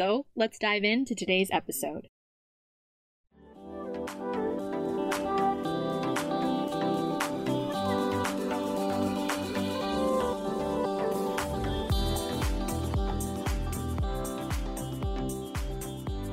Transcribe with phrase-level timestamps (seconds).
[0.00, 2.08] So let's dive into today's episode.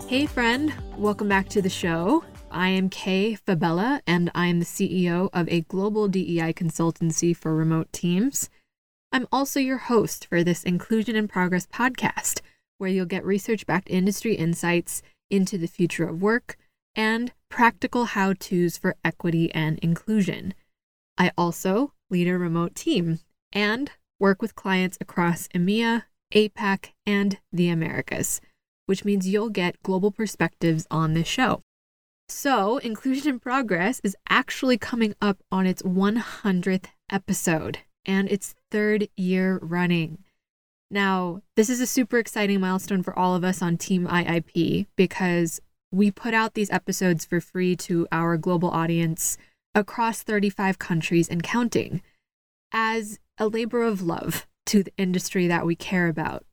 [0.07, 2.23] Hey, friend, welcome back to the show.
[2.49, 7.53] I am Kay Fabella, and I am the CEO of a global DEI consultancy for
[7.53, 8.49] remote teams.
[9.11, 12.39] I'm also your host for this Inclusion in Progress podcast,
[12.77, 16.57] where you'll get research backed industry insights into the future of work
[16.95, 20.53] and practical how to's for equity and inclusion.
[21.17, 23.19] I also lead a remote team
[23.51, 28.41] and work with clients across EMEA, APAC, and the Americas
[28.87, 31.61] which means you'll get global perspectives on this show.
[32.29, 39.07] So, Inclusion in Progress is actually coming up on its 100th episode and its third
[39.15, 40.23] year running.
[40.89, 45.59] Now, this is a super exciting milestone for all of us on Team IIP because
[45.91, 49.37] we put out these episodes for free to our global audience
[49.75, 52.01] across 35 countries and counting
[52.71, 56.45] as a labor of love to the industry that we care about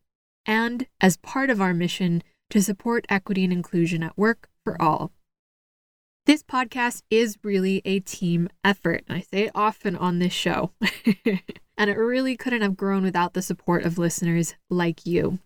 [0.46, 5.12] and as part of our mission to support equity and inclusion at work for all.
[6.26, 9.04] This podcast is really a team effort.
[9.08, 10.72] I say it often on this show.
[11.76, 15.38] and it really couldn't have grown without the support of listeners like you.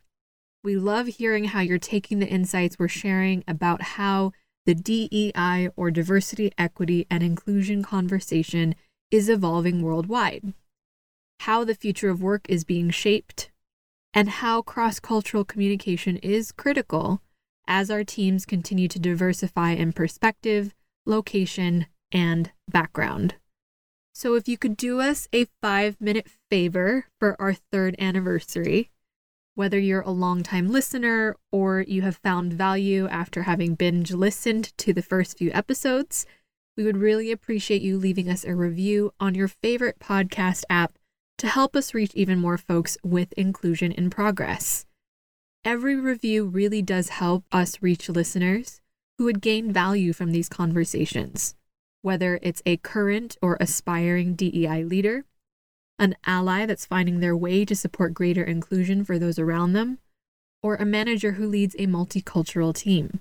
[0.62, 4.32] We love hearing how you're taking the insights we're sharing about how
[4.66, 8.74] the DEI or diversity, equity, and inclusion conversation
[9.10, 10.52] is evolving worldwide,
[11.40, 13.50] how the future of work is being shaped,
[14.12, 17.22] and how cross cultural communication is critical
[17.66, 20.74] as our teams continue to diversify in perspective,
[21.06, 23.36] location, and background.
[24.18, 28.90] So, if you could do us a five minute favor for our third anniversary,
[29.54, 34.92] whether you're a longtime listener or you have found value after having binge listened to
[34.92, 36.26] the first few episodes,
[36.76, 40.98] we would really appreciate you leaving us a review on your favorite podcast app
[41.36, 44.84] to help us reach even more folks with inclusion in progress.
[45.64, 48.80] Every review really does help us reach listeners
[49.16, 51.54] who would gain value from these conversations,
[52.08, 55.26] whether it's a current or aspiring DEI leader,
[55.98, 59.98] an ally that's finding their way to support greater inclusion for those around them,
[60.62, 63.20] or a manager who leads a multicultural team.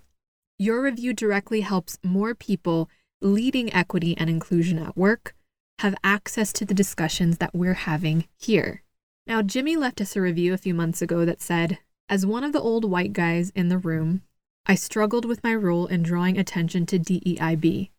[0.57, 2.89] Your review directly helps more people
[3.21, 5.35] leading equity and inclusion at work
[5.79, 8.83] have access to the discussions that we're having here.
[9.25, 12.53] Now, Jimmy left us a review a few months ago that said, As one of
[12.53, 14.21] the old white guys in the room,
[14.65, 17.89] I struggled with my role in drawing attention to DEIB.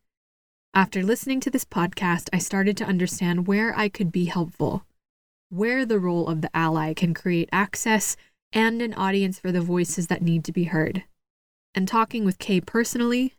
[0.74, 4.84] After listening to this podcast, I started to understand where I could be helpful,
[5.48, 8.16] where the role of the ally can create access
[8.52, 11.04] and an audience for the voices that need to be heard.
[11.74, 13.34] And talking with Kay personally,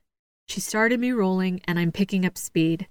[0.48, 2.88] she started me rolling and I'm picking up speed.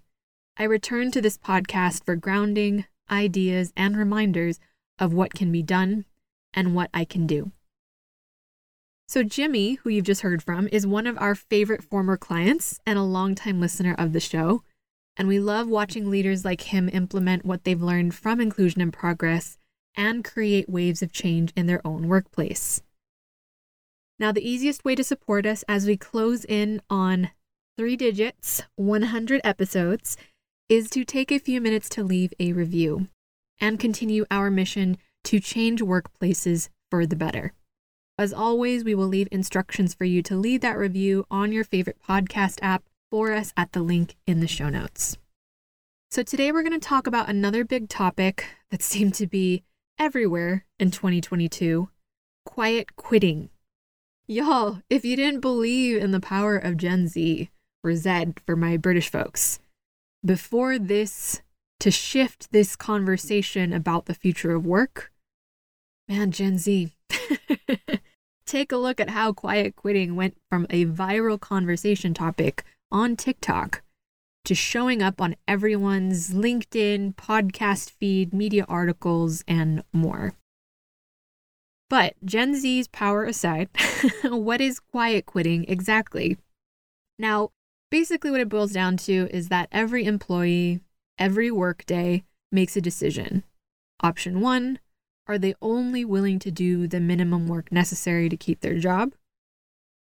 [0.56, 4.60] I return to this podcast for grounding, ideas, and reminders
[5.00, 6.04] of what can be done
[6.54, 7.50] and what I can do.
[9.08, 12.98] So, Jimmy, who you've just heard from, is one of our favorite former clients and
[12.98, 14.62] a longtime listener of the show.
[15.16, 19.56] And we love watching leaders like him implement what they've learned from Inclusion in Progress
[19.96, 22.82] and create waves of change in their own workplace.
[24.18, 27.30] Now, the easiest way to support us as we close in on
[27.78, 30.18] three digits, 100 episodes,
[30.68, 33.08] is to take a few minutes to leave a review
[33.58, 37.54] and continue our mission to change workplaces for the better.
[38.20, 41.98] As always, we will leave instructions for you to leave that review on your favorite
[42.02, 42.82] podcast app
[43.12, 45.16] for us at the link in the show notes.
[46.10, 49.62] So, today we're going to talk about another big topic that seemed to be
[50.00, 51.90] everywhere in 2022
[52.44, 53.50] quiet quitting.
[54.26, 57.50] Y'all, if you didn't believe in the power of Gen Z,
[57.84, 59.60] or Z for my British folks,
[60.24, 61.40] before this,
[61.78, 65.12] to shift this conversation about the future of work,
[66.08, 66.90] man, Gen Z,
[68.48, 73.82] take a look at how quiet quitting went from a viral conversation topic on TikTok
[74.44, 80.32] to showing up on everyone's LinkedIn, podcast feed, media articles, and more.
[81.90, 83.68] But Gen Z's power aside,
[84.24, 86.38] what is quiet quitting exactly?
[87.18, 87.50] Now,
[87.90, 90.80] basically, what it boils down to is that every employee,
[91.18, 93.44] every workday, makes a decision.
[94.02, 94.78] Option one
[95.28, 99.12] are they only willing to do the minimum work necessary to keep their job?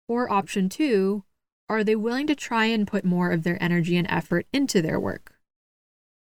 [0.07, 1.23] Or option two,
[1.67, 4.99] are they willing to try and put more of their energy and effort into their
[4.99, 5.33] work?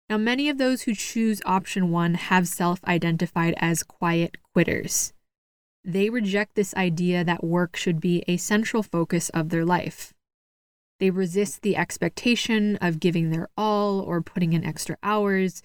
[0.09, 5.13] Now, many of those who choose option one have self identified as quiet quitters.
[5.85, 10.13] They reject this idea that work should be a central focus of their life.
[10.99, 15.63] They resist the expectation of giving their all or putting in extra hours,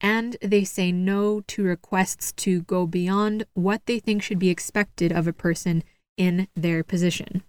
[0.00, 5.12] and they say no to requests to go beyond what they think should be expected
[5.12, 5.82] of a person
[6.16, 7.42] in their position.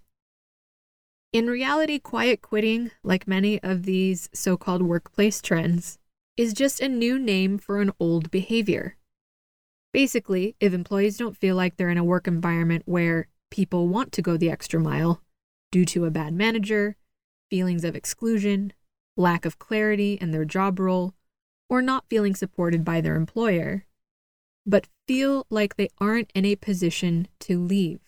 [1.32, 5.98] In reality, quiet quitting, like many of these so called workplace trends,
[6.36, 8.96] is just a new name for an old behavior.
[9.92, 14.22] Basically, if employees don't feel like they're in a work environment where people want to
[14.22, 15.22] go the extra mile
[15.70, 16.96] due to a bad manager,
[17.50, 18.72] feelings of exclusion,
[19.16, 21.14] lack of clarity in their job role,
[21.72, 23.86] or not feeling supported by their employer,
[24.64, 27.98] but feel like they aren't in a position to leave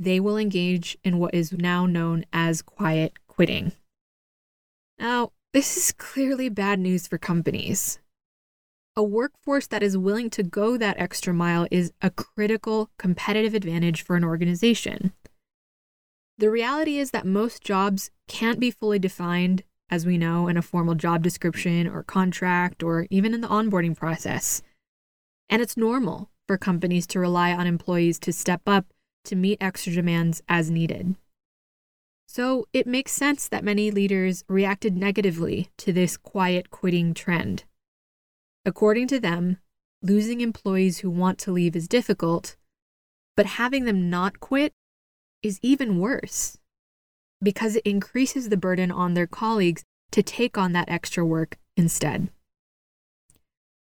[0.00, 3.72] they will engage in what is now known as quiet quitting.
[4.98, 7.98] Now, this is clearly bad news for companies.
[8.96, 14.02] A workforce that is willing to go that extra mile is a critical competitive advantage
[14.02, 15.12] for an organization.
[16.38, 20.62] The reality is that most jobs can't be fully defined, as we know, in a
[20.62, 24.62] formal job description or contract or even in the onboarding process.
[25.48, 28.86] And it's normal for companies to rely on employees to step up
[29.24, 31.16] to meet extra demands as needed.
[32.26, 37.64] So it makes sense that many leaders reacted negatively to this quiet quitting trend.
[38.64, 39.58] According to them,
[40.00, 42.56] losing employees who want to leave is difficult,
[43.36, 44.72] but having them not quit
[45.42, 46.59] is even worse
[47.42, 52.28] because it increases the burden on their colleagues to take on that extra work instead.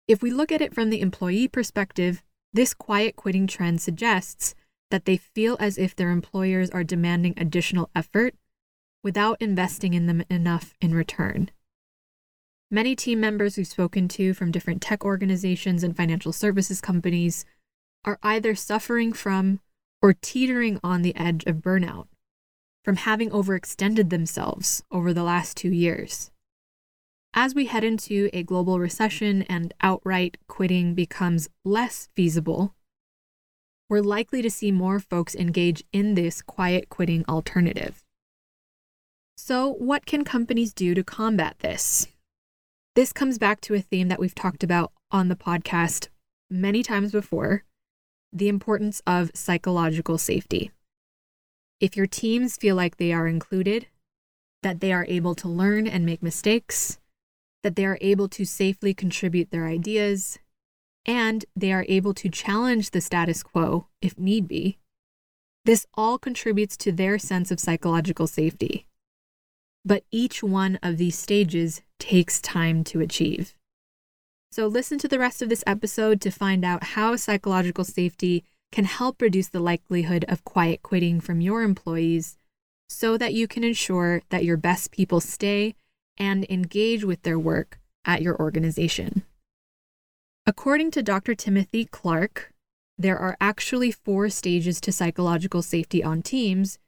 [0.08, 2.22] If we look at it from the employee perspective,
[2.52, 4.54] this quiet quitting trend suggests
[4.90, 8.34] that they feel as if their employers are demanding additional effort
[9.04, 11.50] without investing in them enough in return.
[12.72, 17.44] Many team members we've spoken to from different tech organizations and financial services companies
[18.04, 19.60] are either suffering from
[20.02, 22.06] or teetering on the edge of burnout
[22.84, 26.30] from having overextended themselves over the last two years.
[27.32, 32.74] As we head into a global recession and outright quitting becomes less feasible,
[33.88, 38.02] we're likely to see more folks engage in this quiet quitting alternative.
[39.36, 42.06] So, what can companies do to combat this?
[42.94, 46.08] This comes back to a theme that we've talked about on the podcast
[46.50, 47.64] many times before
[48.32, 50.70] the importance of psychological safety.
[51.80, 53.86] If your teams feel like they are included,
[54.62, 56.98] that they are able to learn and make mistakes,
[57.62, 60.38] that they are able to safely contribute their ideas,
[61.06, 64.78] and they are able to challenge the status quo if need be.
[65.64, 68.86] This all contributes to their sense of psychological safety.
[69.84, 73.54] But each one of these stages takes time to achieve.
[74.52, 78.84] So, listen to the rest of this episode to find out how psychological safety can
[78.84, 82.36] help reduce the likelihood of quiet quitting from your employees
[82.88, 85.74] so that you can ensure that your best people stay
[86.16, 89.22] and engage with their work at your organization.
[90.46, 91.34] According to Dr.
[91.34, 92.52] Timothy Clark,
[92.98, 96.78] there are actually four stages to psychological safety on teams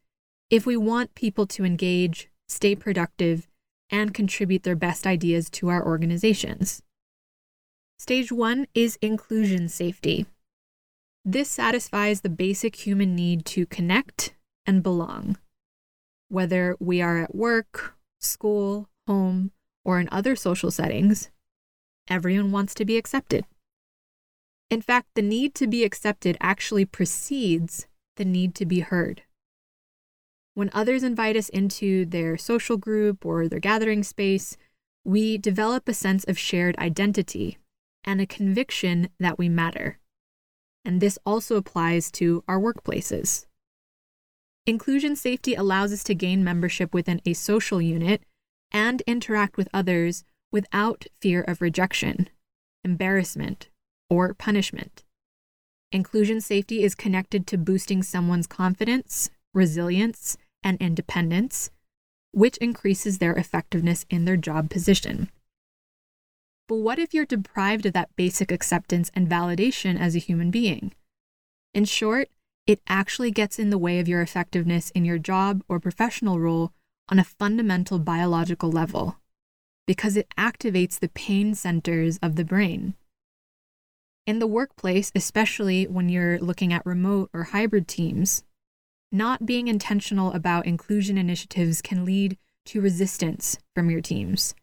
[0.51, 3.49] if we want people to engage, stay productive,
[3.91, 6.83] and contribute their best ideas to our organizations.
[7.99, 10.27] Stage one is inclusion safety.
[11.25, 14.35] This satisfies the basic human need to connect
[14.67, 15.39] and belong.
[16.29, 19.53] Whether we are at work, school, home,
[19.85, 21.31] or in other social settings,
[22.09, 23.45] everyone wants to be accepted.
[24.69, 27.87] In fact, the need to be accepted actually precedes
[28.17, 29.23] the need to be heard.
[30.55, 34.57] When others invite us into their social group or their gathering space,
[35.05, 37.59] we develop a sense of shared identity
[38.05, 39.99] and a conviction that we matter.
[40.85, 43.47] And this also applies to our workplaces.
[44.67, 48.23] Inclusion safety allows us to gain membership within a social unit
[48.71, 52.29] and interact with others without fear of rejection,
[52.85, 53.69] embarrassment,
[54.09, 55.05] or punishment.
[55.91, 61.71] Inclusion safety is connected to boosting someone's confidence, resilience, and independence,
[62.33, 65.31] which increases their effectiveness in their job position.
[66.69, 70.93] But what if you're deprived of that basic acceptance and validation as a human being?
[71.75, 72.29] In short,
[72.67, 76.73] it actually gets in the way of your effectiveness in your job or professional role
[77.09, 79.17] on a fundamental biological level
[79.87, 82.95] because it activates the pain centers of the brain.
[84.27, 88.45] In the workplace, especially when you're looking at remote or hybrid teams,
[89.11, 94.55] not being intentional about inclusion initiatives can lead to resistance from your teams.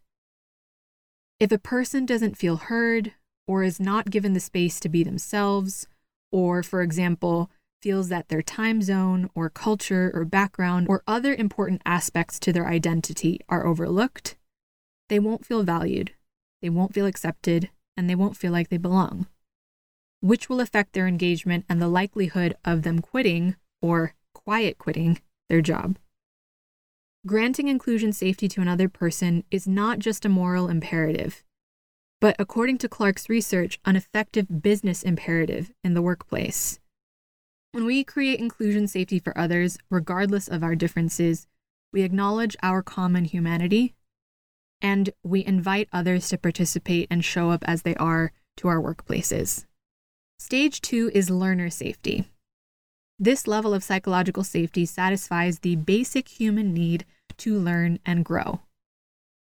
[1.40, 3.14] If a person doesn't feel heard
[3.48, 5.88] or is not given the space to be themselves,
[6.34, 7.50] or, for example,
[7.82, 12.68] feels that their time zone or culture or background or other important aspects to their
[12.68, 14.36] identity are overlooked,
[15.08, 16.12] they won't feel valued,
[16.62, 19.26] they won't feel accepted, and they won't feel like they belong,
[20.20, 25.62] which will affect their engagement and the likelihood of them quitting or quiet quitting their
[25.62, 25.98] job.
[27.28, 31.44] Granting inclusion safety to another person is not just a moral imperative,
[32.22, 36.80] but according to Clark's research, an effective business imperative in the workplace.
[37.74, 41.46] When we create inclusion safety for others, regardless of our differences,
[41.92, 43.96] we acknowledge our common humanity
[44.82, 49.66] and we invite others to participate and show up as they are to our workplaces.
[50.40, 52.30] Stage two is learner safety.
[53.22, 57.06] This level of psychological safety satisfies the basic human need
[57.40, 58.62] to learn and grow.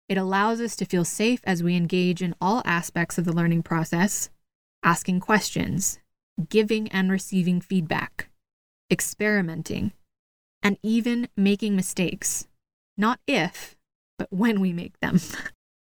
[0.08, 3.62] It allows us to feel safe as we engage in all aspects of the learning
[3.62, 4.30] process,
[4.82, 5.98] asking questions,
[6.48, 8.30] giving and receiving feedback,
[8.90, 9.92] experimenting,
[10.62, 12.48] and even making mistakes.
[12.96, 13.76] Not if,
[14.18, 15.20] but when we make them.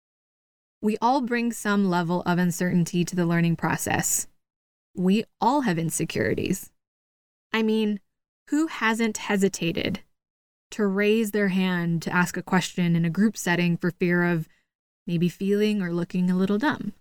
[0.81, 4.27] we all bring some level of uncertainty to the learning process.
[4.95, 6.72] We all have insecurities.
[7.53, 7.99] I mean,
[8.49, 10.01] who hasn't hesitated
[10.71, 14.49] to raise their hand to ask a question in a group setting for fear of
[15.05, 16.93] maybe feeling or looking a little dumb?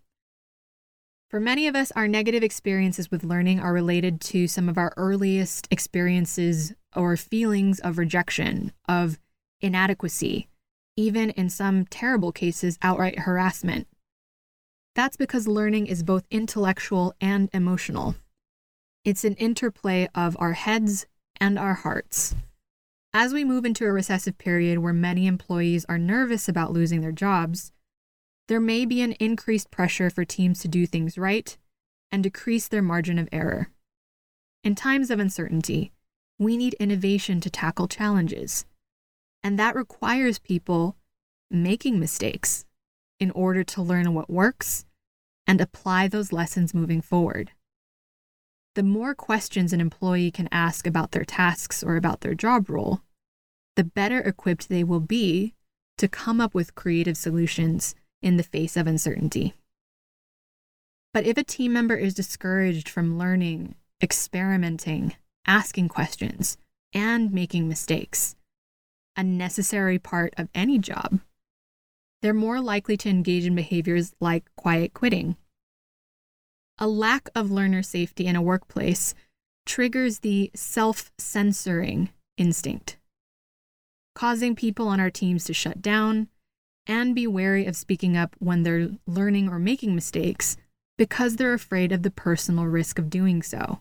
[1.31, 4.93] For many of us, our negative experiences with learning are related to some of our
[4.99, 9.19] earliest experiences or feelings of rejection, of
[9.63, 10.49] inadequacy,
[10.95, 13.89] even in some terrible cases, outright harassment.
[14.95, 18.17] That's because learning is both intellectual and emotional.
[19.05, 21.07] It's an interplay of our heads
[21.41, 22.37] and our hearts.
[23.13, 27.11] As we move into a recessive period where many employees are nervous about losing their
[27.11, 27.73] jobs,
[28.47, 31.59] there may be an increased pressure for teams to do things right
[32.13, 33.71] and decrease their margin of error.
[34.63, 35.91] In times of uncertainty,
[36.39, 38.67] we need innovation to tackle challenges.
[39.43, 40.97] And that requires people
[41.51, 42.65] making mistakes
[43.19, 44.85] in order to learn what works
[45.45, 47.51] and apply those lessons moving forward.
[48.75, 53.03] The more questions an employee can ask about their tasks or about their job role,
[53.77, 55.55] the better equipped they will be
[55.99, 59.55] to come up with creative solutions in the face of uncertainty.
[61.13, 66.57] But if a team member is discouraged from learning, experimenting, asking questions,
[66.95, 68.37] and making mistakes,
[69.17, 71.21] a necessary part of any job,
[72.23, 75.37] they're more likely to engage in behaviors like quiet quitting.
[76.83, 79.15] A lack of learner safety in a workplace
[79.65, 82.97] triggers the self censoring instinct,
[84.17, 86.27] causing people on our teams to shut down
[86.89, 90.57] and be wary of speaking up when they're learning or making mistakes
[90.99, 93.79] because they're afraid of the personal risk of doing so.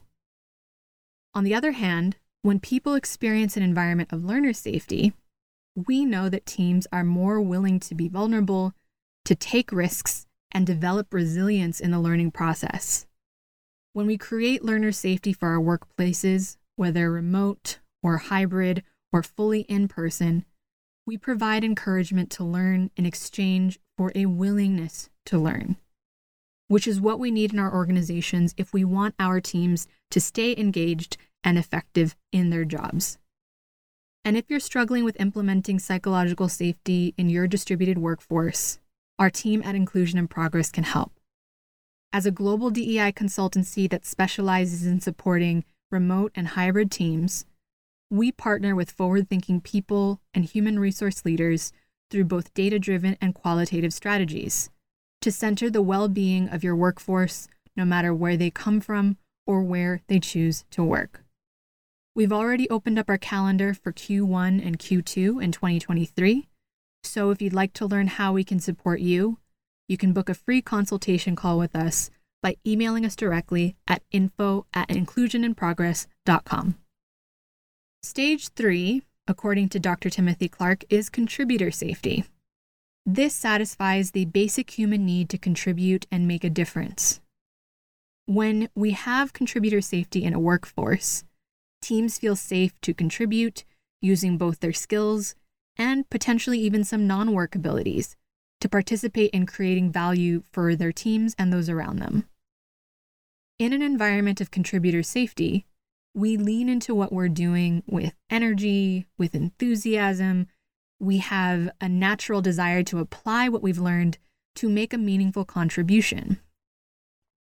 [1.34, 5.13] On the other hand, when people experience an environment of learner safety,
[5.75, 8.75] we know that teams are more willing to be vulnerable,
[9.25, 13.05] to take risks, and develop resilience in the learning process.
[13.93, 19.88] When we create learner safety for our workplaces, whether remote or hybrid or fully in
[19.88, 20.46] person,
[21.05, 25.77] we provide encouragement to learn in exchange for a willingness to learn,
[26.67, 30.55] which is what we need in our organizations if we want our teams to stay
[30.58, 33.17] engaged and effective in their jobs.
[34.24, 38.79] And if you're struggling with implementing psychological safety in your distributed workforce,
[39.20, 41.12] our team at Inclusion in Progress can help.
[42.13, 47.46] As a global DEI consultancy that specializes in supporting remote and hybrid teams,
[48.10, 51.72] we partner with forward thinking people and human resource leaders
[52.10, 54.70] through both data driven and qualitative strategies
[55.22, 59.62] to center the well being of your workforce, no matter where they come from or
[59.62, 61.24] where they choose to work.
[62.13, 66.48] We've already opened up our calendar for Q1 and Q2 in 2023.
[67.03, 69.38] So if you'd like to learn how we can support you,
[69.88, 72.10] you can book a free consultation call with us
[72.41, 76.75] by emailing us directly at info at inclusioninprogress.com.
[78.03, 80.10] Stage three, according to Dr.
[80.10, 82.25] Timothy Clark, is contributor safety.
[83.05, 87.20] This satisfies the basic human need to contribute and make a difference.
[88.25, 91.24] When we have contributor safety in a workforce,
[91.81, 93.65] teams feel safe to contribute
[94.01, 95.36] using both their skills
[95.81, 98.15] and potentially even some non work abilities
[98.59, 102.29] to participate in creating value for their teams and those around them.
[103.57, 105.65] In an environment of contributor safety,
[106.13, 110.47] we lean into what we're doing with energy, with enthusiasm.
[111.00, 114.19] We have a natural desire to apply what we've learned
[114.57, 116.39] to make a meaningful contribution.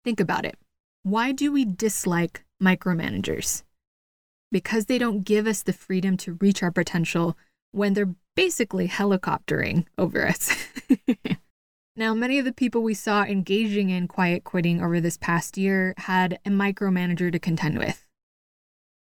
[0.04, 0.56] Think about it.
[1.02, 3.62] Why do we dislike micromanagers?
[4.50, 7.36] Because they don't give us the freedom to reach our potential
[7.72, 10.68] when they're basically helicoptering over us.
[11.96, 15.94] now, many of the people we saw engaging in quiet quitting over this past year
[15.98, 18.06] had a micromanager to contend with.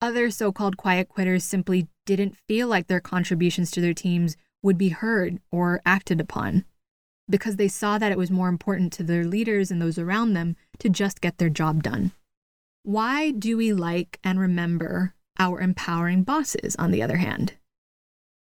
[0.02, 4.78] Other so called quiet quitters simply didn't feel like their contributions to their teams would
[4.78, 6.66] be heard or acted upon
[7.30, 10.56] because they saw that it was more important to their leaders and those around them
[10.80, 12.12] to just get their job done.
[12.84, 17.54] Why do we like and remember our empowering bosses, on the other hand?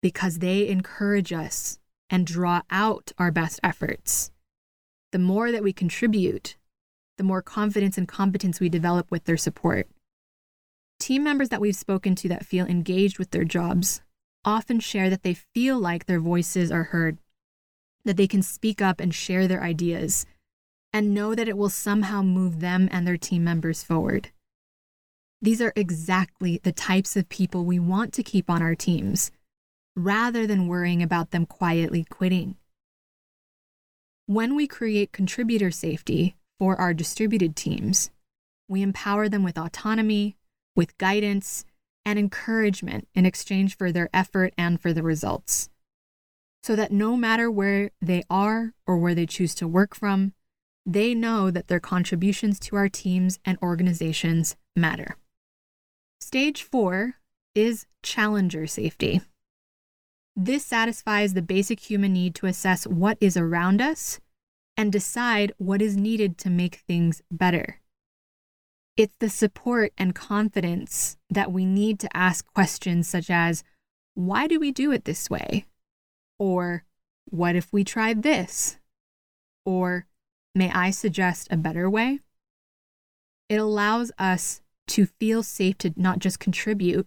[0.07, 4.31] Because they encourage us and draw out our best efforts.
[5.11, 6.57] The more that we contribute,
[7.19, 9.89] the more confidence and competence we develop with their support.
[11.01, 14.01] Team members that we've spoken to that feel engaged with their jobs
[14.45, 17.19] often share that they feel like their voices are heard,
[18.05, 20.25] that they can speak up and share their ideas,
[20.93, 24.31] and know that it will somehow move them and their team members forward.
[25.43, 29.33] These are exactly the types of people we want to keep on our teams,
[29.97, 32.56] rather than worrying about them quietly quitting.
[34.26, 38.11] When we create contributor safety for our distributed teams,
[38.69, 40.37] we empower them with autonomy,
[40.75, 41.65] with guidance
[42.04, 45.71] and encouragement in exchange for their effort and for the results.
[46.63, 50.35] So that no matter where they are or where they choose to work from,
[50.85, 55.17] they know that their contributions to our teams and organizations matter.
[56.21, 57.15] Stage four
[57.54, 59.21] is challenger safety.
[60.39, 64.21] This satisfies the basic human need to assess what is around us
[64.77, 67.81] and decide what is needed to make things better.
[68.99, 73.65] It's the support and confidence that we need to ask questions such as,
[74.15, 75.65] why do we do it this way?
[76.39, 76.85] Or,
[77.25, 78.79] what if we tried this?
[79.65, 80.07] Or,
[80.55, 82.21] may I suggest a better way?
[83.49, 87.07] It allows us to feel safe to not just contribute,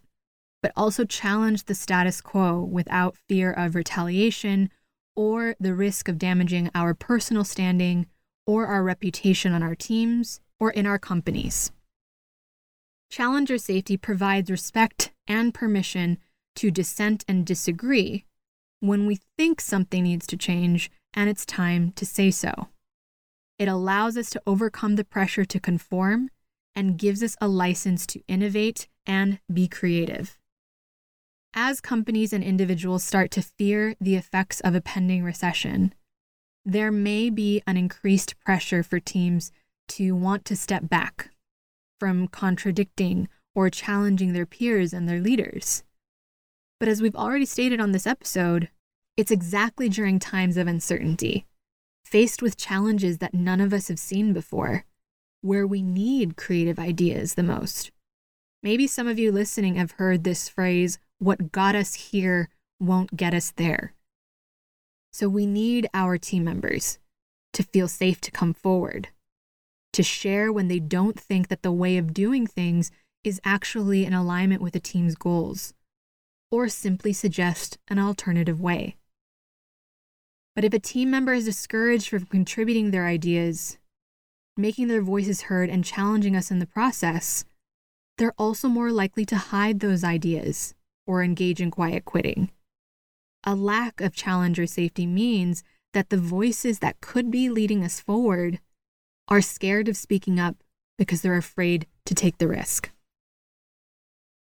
[0.62, 4.70] but also challenge the status quo without fear of retaliation
[5.16, 8.06] or the risk of damaging our personal standing
[8.46, 11.72] or our reputation on our teams or in our companies.
[13.10, 16.18] Challenger safety provides respect and permission
[16.56, 18.24] to dissent and disagree
[18.80, 22.68] when we think something needs to change and it's time to say so.
[23.58, 26.30] It allows us to overcome the pressure to conform
[26.74, 30.39] and gives us a license to innovate and be creative.
[31.54, 35.92] As companies and individuals start to fear the effects of a pending recession,
[36.64, 39.50] there may be an increased pressure for teams
[39.88, 41.30] to want to step back
[41.98, 45.82] from contradicting or challenging their peers and their leaders.
[46.78, 48.68] But as we've already stated on this episode,
[49.16, 51.46] it's exactly during times of uncertainty,
[52.04, 54.84] faced with challenges that none of us have seen before,
[55.40, 57.90] where we need creative ideas the most.
[58.62, 62.48] Maybe some of you listening have heard this phrase, what got us here
[62.80, 63.94] won't get us there.
[65.12, 66.98] So we need our team members
[67.52, 69.08] to feel safe to come forward,
[69.92, 72.90] to share when they don't think that the way of doing things
[73.22, 75.74] is actually in alignment with the team's goals,
[76.50, 78.96] or simply suggest an alternative way.
[80.54, 83.78] But if a team member is discouraged from contributing their ideas,
[84.56, 87.44] making their voices heard, and challenging us in the process,
[88.16, 90.74] they're also more likely to hide those ideas
[91.10, 92.52] or engage in quiet quitting.
[93.42, 98.60] A lack of challenger safety means that the voices that could be leading us forward
[99.26, 100.62] are scared of speaking up
[100.98, 102.92] because they're afraid to take the risk.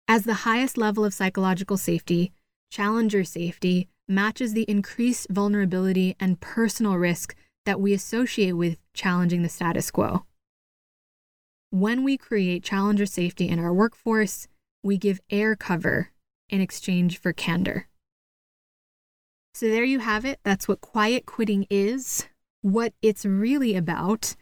[0.09, 2.33] As the highest level of psychological safety,
[2.71, 9.51] challenger safety matches the increased vulnerability and personal risk that we associate with challenging the
[9.51, 10.25] status quo.
[11.69, 14.49] When we create challenger safety in our workforce,
[14.83, 16.13] we give air cover
[16.49, 17.89] in exchange for candor.
[19.55, 20.39] So, there you have it.
[20.45, 22.27] That's what quiet quitting is,
[22.61, 24.37] what it's really about,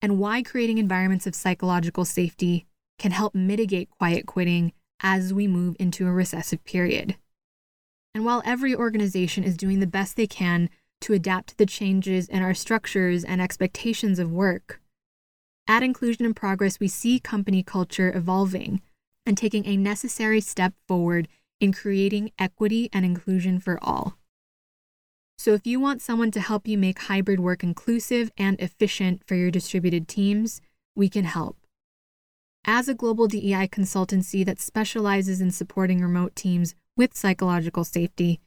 [0.00, 2.66] and why creating environments of psychological safety
[2.98, 7.16] can help mitigate quiet quitting as we move into a recessive period.
[8.14, 10.70] And while every organization is doing the best they can
[11.02, 14.80] to adapt to the changes in our structures and expectations of work,
[15.68, 18.80] at Inclusion in Progress, we see company culture evolving
[19.26, 21.28] and taking a necessary step forward
[21.60, 24.16] in creating equity and inclusion for all.
[25.38, 29.34] So, if you want someone to help you make hybrid work inclusive and efficient for
[29.34, 30.62] your distributed teams,
[30.94, 31.58] we can help.
[32.64, 38.40] As a global DEI consultancy that specializes in supporting remote teams with psychological safety,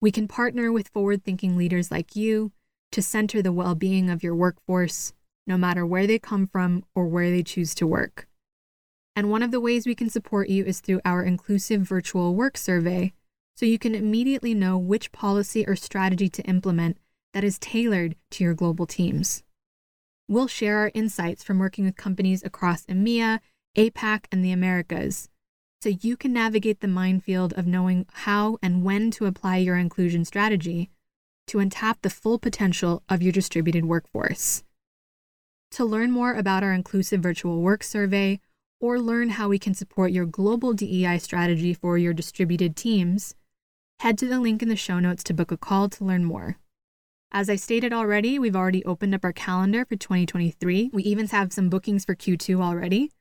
[0.00, 2.52] we can partner with forward thinking leaders like you
[2.92, 5.12] to center the well being of your workforce,
[5.46, 8.29] no matter where they come from or where they choose to work.
[9.20, 12.56] And one of the ways we can support you is through our inclusive virtual work
[12.56, 13.12] survey,
[13.54, 16.96] so you can immediately know which policy or strategy to implement
[17.34, 19.42] that is tailored to your global teams.
[20.26, 23.40] We'll share our insights from working with companies across EMEA,
[23.76, 25.28] APAC, and the Americas,
[25.82, 30.24] so you can navigate the minefield of knowing how and when to apply your inclusion
[30.24, 30.88] strategy
[31.46, 34.64] to untap the full potential of your distributed workforce.
[35.72, 38.40] To learn more about our inclusive virtual work survey
[38.80, 43.34] or learn how we can support your global DEI strategy for your distributed teams,
[44.00, 46.56] head to the link in the show notes to book a call to learn more.
[47.32, 50.90] As I stated already, we've already opened up our calendar for 2023.
[50.92, 53.12] We even have some bookings for Q2 already.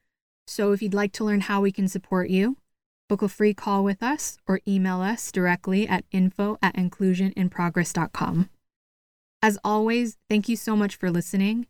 [0.47, 2.57] So if you'd like to learn how we can support you,
[3.07, 8.49] book a free call with us or email us directly at info at inclusioninprogress.com.
[9.41, 11.67] As always, thank you so much for listening.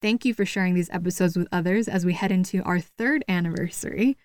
[0.00, 4.16] Thank you for sharing these episodes with others as we head into our third anniversary.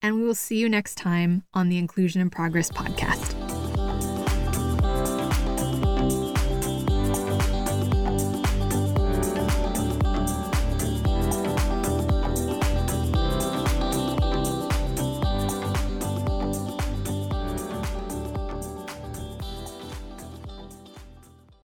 [0.00, 3.25] And we will see you next time on the Inclusion in Progress podcast.